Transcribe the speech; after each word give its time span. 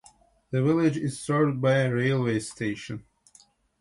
The 0.49 0.63
village 0.63 0.97
is 0.97 1.19
served 1.21 1.61
by 1.61 1.75
a 1.75 1.93
railway 1.93 2.39
station. 2.39 3.05